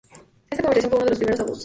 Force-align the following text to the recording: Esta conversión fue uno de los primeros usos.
Esta 0.49 0.63
conversión 0.63 0.89
fue 0.89 0.97
uno 0.97 1.03
de 1.05 1.09
los 1.11 1.19
primeros 1.19 1.41
usos. 1.41 1.59